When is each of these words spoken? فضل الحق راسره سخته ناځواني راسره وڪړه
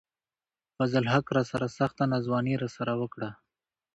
فضل 0.75 0.97
الحق 1.03 1.27
راسره 1.37 1.67
سخته 1.79 2.03
ناځواني 2.11 2.53
راسره 2.63 2.93
وڪړه 3.01 3.29